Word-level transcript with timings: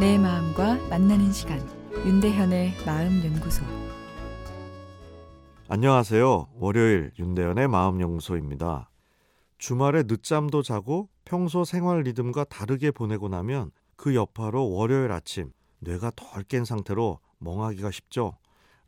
내 0.00 0.16
마음과 0.16 0.88
만나는 0.88 1.30
시간 1.30 1.60
윤대현의 2.06 2.72
마음 2.86 3.22
연구소 3.22 3.62
안녕하세요. 5.68 6.48
월요일 6.54 7.12
윤대현의 7.18 7.68
마음 7.68 8.00
연구소입니다. 8.00 8.88
주말에 9.58 10.04
늦잠도 10.06 10.62
자고 10.62 11.10
평소 11.26 11.64
생활 11.64 12.00
리듬과 12.00 12.44
다르게 12.44 12.92
보내고 12.92 13.28
나면 13.28 13.72
그 13.96 14.14
여파로 14.14 14.70
월요일 14.70 15.12
아침 15.12 15.52
뇌가 15.80 16.12
덜 16.16 16.44
깬 16.44 16.64
상태로 16.64 17.18
멍하기가 17.36 17.90
쉽죠. 17.90 18.38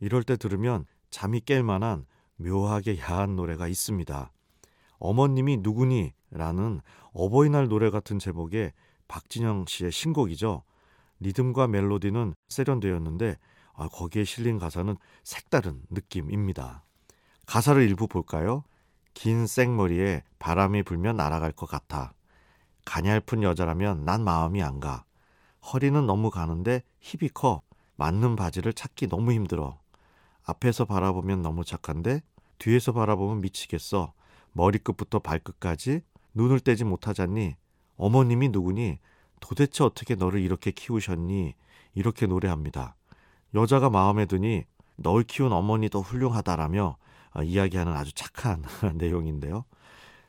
이럴 0.00 0.22
때 0.22 0.38
들으면 0.38 0.86
잠이 1.10 1.40
깰 1.40 1.62
만한 1.62 2.06
묘하게 2.36 2.98
야한 2.98 3.36
노래가 3.36 3.68
있습니다. 3.68 4.32
어머님이 4.98 5.58
누구니? 5.58 6.14
라는 6.30 6.80
어버이날 7.12 7.68
노래 7.68 7.90
같은 7.90 8.18
제목의 8.18 8.72
박진영 9.08 9.66
씨의 9.68 9.92
신곡이죠. 9.92 10.62
리듬과 11.22 11.68
멜로디는 11.68 12.34
세련되었는데 12.48 13.38
아, 13.74 13.88
거기에 13.88 14.24
실린 14.24 14.58
가사는 14.58 14.96
색다른 15.24 15.82
느낌입니다. 15.90 16.84
가사를 17.46 17.82
일부 17.82 18.06
볼까요? 18.06 18.64
긴 19.14 19.46
생머리에 19.46 20.22
바람이 20.38 20.82
불면 20.82 21.16
날아갈 21.16 21.52
것 21.52 21.66
같아. 21.66 22.14
가냘픈 22.84 23.42
여자라면 23.42 24.04
난 24.04 24.24
마음이 24.24 24.62
안 24.62 24.80
가. 24.80 25.04
허리는 25.72 26.06
너무 26.06 26.30
가는데 26.30 26.82
힙이 27.00 27.30
커. 27.30 27.62
맞는 27.96 28.36
바지를 28.36 28.72
찾기 28.72 29.08
너무 29.08 29.32
힘들어. 29.32 29.78
앞에서 30.44 30.84
바라보면 30.84 31.42
너무 31.42 31.64
착한데 31.64 32.22
뒤에서 32.58 32.92
바라보면 32.92 33.40
미치겠어. 33.42 34.12
머리끝부터 34.52 35.20
발끝까지 35.20 36.02
눈을 36.34 36.60
떼지 36.60 36.84
못하잖니. 36.84 37.56
어머님이 37.96 38.48
누구니? 38.48 38.98
도대체 39.42 39.84
어떻게 39.84 40.14
너를 40.14 40.40
이렇게 40.40 40.70
키우셨니? 40.70 41.54
이렇게 41.94 42.26
노래합니다. 42.26 42.96
여자가 43.54 43.90
마음에 43.90 44.24
드니 44.24 44.64
널 44.96 45.24
키운 45.24 45.52
어머니도 45.52 46.00
훌륭하다라며 46.00 46.96
아, 47.32 47.42
이야기하는 47.42 47.92
아주 47.92 48.12
착한 48.14 48.64
내용인데요. 48.94 49.64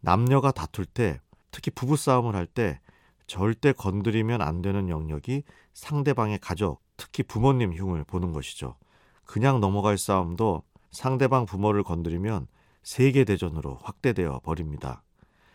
남녀가 0.00 0.50
다툴 0.50 0.86
때, 0.86 1.20
특히 1.50 1.70
부부싸움을 1.70 2.34
할 2.34 2.46
때 2.46 2.80
절대 3.26 3.72
건드리면 3.72 4.42
안 4.42 4.62
되는 4.62 4.88
영역이 4.88 5.44
상대방의 5.72 6.38
가족, 6.40 6.82
특히 6.96 7.22
부모님 7.22 7.72
흉을 7.72 8.04
보는 8.04 8.32
것이죠. 8.32 8.76
그냥 9.24 9.60
넘어갈 9.60 9.96
싸움도 9.96 10.62
상대방 10.90 11.46
부모를 11.46 11.82
건드리면 11.82 12.46
세계대전으로 12.82 13.78
확대되어 13.82 14.40
버립니다. 14.40 15.02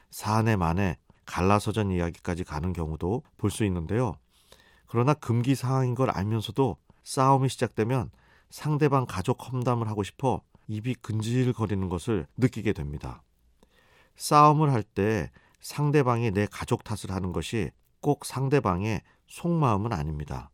사안에 0.09 0.55
만에 0.55 0.97
갈라서전 1.30 1.92
이야기까지 1.92 2.44
가는 2.44 2.74
경우도 2.74 3.24
볼 3.38 3.52
수 3.52 3.64
있는데요. 3.66 4.16
그러나 4.88 5.14
금기 5.14 5.56
사항인 5.56 5.96
걸 5.96 6.10
알면서도 6.10 6.78
싸움이 7.04 7.50
시작되면 7.50 8.12
상대방 8.50 9.06
가족 9.08 9.52
험담을 9.52 9.88
하고 9.88 10.04
싶어 10.04 10.42
입이 10.68 10.96
근질거리는 10.96 11.88
것을 11.90 12.28
느끼게 12.38 12.74
됩니다. 12.74 13.22
싸움을 14.16 14.72
할 14.72 14.84
때 14.84 15.32
상대방이 15.62 16.32
내 16.32 16.48
가족 16.50 16.84
탓을 16.84 17.14
하는 17.14 17.32
것이 17.32 17.72
꼭 18.02 18.26
상대방의 18.26 19.02
속마음은 19.28 19.92
아닙니다. 19.94 20.50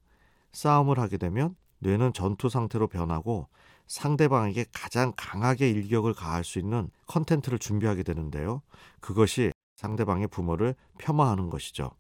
싸움을 0.52 1.00
하게 1.00 1.18
되면 1.18 1.56
뇌는 1.80 2.14
전투 2.14 2.50
상태로 2.50 2.88
변하고 2.88 3.48
상대방에게 3.88 4.66
가장 4.74 5.14
강하게 5.16 5.70
일격을 5.70 6.14
가할 6.14 6.44
수 6.44 6.58
있는 6.60 6.90
컨텐츠를 7.08 7.60
준비하게 7.60 8.04
되는데요. 8.04 8.62
그것이 9.00 9.52
상대방의 9.76 10.28
부모를 10.28 10.76
폄하하는 10.98 11.50
것이죠. 11.50 11.92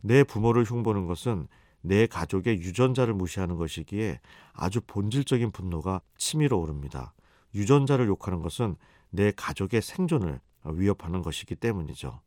내 0.00 0.24
부모를 0.24 0.64
흉보는 0.64 1.06
것은 1.06 1.48
내 1.80 2.06
가족의 2.06 2.58
유전자를 2.58 3.14
무시하는 3.14 3.56
것이기에 3.56 4.20
아주 4.52 4.80
본질적인 4.86 5.52
분노가 5.52 6.00
치밀어 6.16 6.56
오릅니다. 6.56 7.14
유전자를 7.54 8.06
욕하는 8.08 8.42
것은 8.42 8.76
내 9.10 9.30
가족의 9.30 9.82
생존을 9.82 10.40
위협하는 10.64 11.22
것이기 11.22 11.54
때문이죠. 11.54 12.20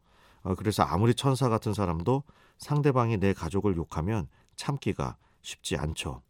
어, 0.44 0.56
그래서 0.56 0.84
아무리 0.84 1.13
천사 1.13 1.50
같은 1.50 1.73
사람도 1.73 2.23
상대방이 2.57 3.18
내 3.18 3.34
가족을 3.34 3.75
욕하면 3.75 4.28
참기가 4.56 5.18
쉽지 5.41 5.75
않죠. 5.75 6.22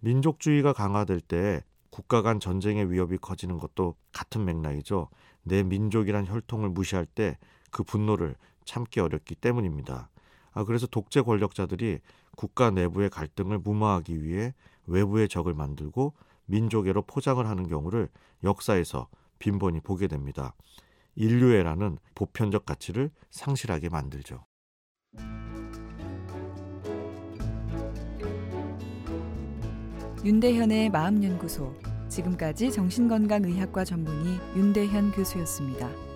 민족주의가 0.00 0.72
강화될 0.72 1.20
때 1.20 1.62
국가 1.90 2.22
간 2.22 2.40
전쟁의 2.40 2.90
위협이 2.90 3.18
커지는 3.18 3.58
것도 3.58 3.94
같은 4.12 4.44
맥락이죠. 4.44 5.10
내 5.42 5.62
민족이란 5.62 6.26
혈통을 6.26 6.70
무시할 6.70 7.06
때 7.06 7.38
그 7.74 7.82
분노를 7.82 8.36
참기 8.64 9.00
어렵기 9.00 9.34
때문입니다. 9.34 10.08
아, 10.52 10.62
그래서 10.62 10.86
독재 10.86 11.22
권력자들이 11.22 11.98
국가 12.36 12.70
내부의 12.70 13.10
갈등을 13.10 13.58
무마하기 13.58 14.22
위해 14.22 14.54
외부의 14.86 15.28
적을 15.28 15.54
만들고 15.54 16.14
민족애로 16.46 17.02
포장을 17.02 17.44
하는 17.44 17.66
경우를 17.66 18.08
역사에서 18.44 19.08
빈번히 19.40 19.80
보게 19.80 20.06
됩니다. 20.06 20.54
인류애라는 21.16 21.98
보편적 22.14 22.64
가치를 22.64 23.10
상실하게 23.30 23.88
만들죠. 23.88 24.44
윤대현의 30.24 30.90
마음연구소 30.90 31.74
지금까지 32.08 32.70
정신건강의학과 32.70 33.84
전문의 33.84 34.38
윤대현 34.56 35.10
교수였습니다. 35.10 36.13